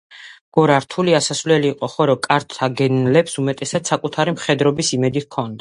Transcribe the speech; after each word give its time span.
გორა 0.57 0.77
რთული 0.85 1.13
ასასვლელი 1.17 1.69
იყო, 1.73 1.89
ხოლო 1.97 2.17
კართაგენელებს 2.25 3.39
უმეტესად 3.45 3.93
საკუთარი 3.95 4.37
მხედრობის 4.41 4.95
იმედი 4.99 5.29
ჰქონდათ. 5.29 5.49